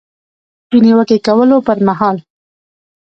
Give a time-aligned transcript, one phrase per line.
[0.69, 2.17] د نیوکې کولو پر مهال